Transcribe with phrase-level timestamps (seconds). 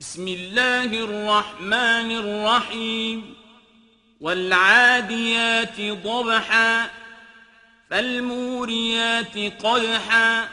[0.00, 3.34] بسم الله الرحمن الرحيم
[4.20, 6.90] والعاديات ضبحا
[7.90, 10.48] فالموريات قدحا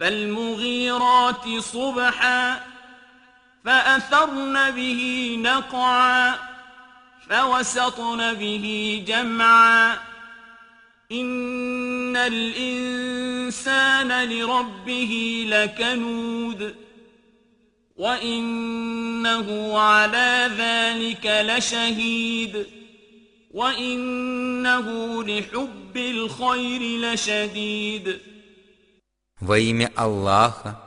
[0.00, 2.60] فالمغيرات صبحا
[3.64, 6.34] فأثرن به نقعا
[7.30, 9.98] فوسطن به جمعا
[11.12, 13.84] إن الإنسان
[14.28, 16.84] لربه لكنود
[17.95, 22.65] وإنه على ذلك لشهيد
[23.51, 28.21] وإنه لحب الخير لشديد
[29.41, 30.77] Во имя Аллаха,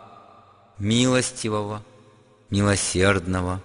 [0.79, 1.83] милостивого,
[2.51, 3.63] милосердного,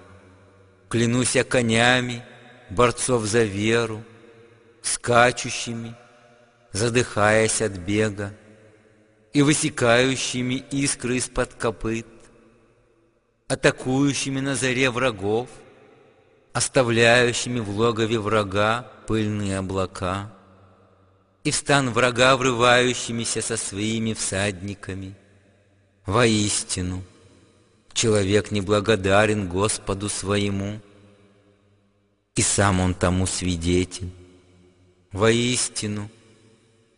[0.87, 2.23] клянусь я конями,
[2.69, 4.01] борцов за веру,
[4.81, 5.93] скачущими,
[6.71, 8.33] задыхаясь от бега,
[9.33, 12.07] и высекающими искры из-под копыт,
[13.52, 15.46] атакующими на заре врагов,
[16.54, 20.32] оставляющими в логове врага пыльные облака,
[21.44, 25.14] и в стан врага врывающимися со своими всадниками.
[26.06, 27.02] Воистину,
[27.92, 30.80] человек неблагодарен Господу своему,
[32.34, 34.10] и сам он тому свидетель.
[35.12, 36.08] Воистину,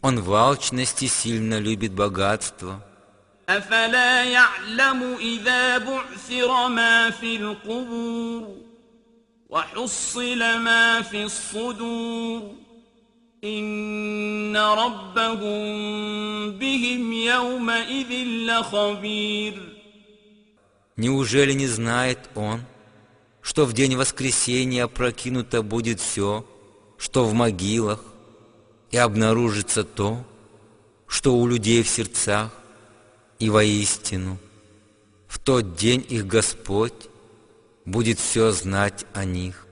[0.00, 2.86] он в алчности сильно любит богатство–
[3.49, 8.55] أفلا يعلم إذا بعثر ما في القبور
[9.49, 12.53] وحصل ما في الصدور
[13.43, 15.61] إن ربهم
[16.51, 18.11] بهم يومئذ
[18.47, 19.69] لخبير
[20.97, 22.59] Неужели не знает он,
[23.41, 26.45] что в день воскресения опрокинуто будет все,
[26.97, 28.03] что в могилах,
[28.91, 30.25] и обнаружится то,
[31.07, 32.51] что у людей в сердцах,
[33.38, 34.38] И воистину,
[35.26, 37.08] в тот день их Господь
[37.84, 39.62] будет все знать о них.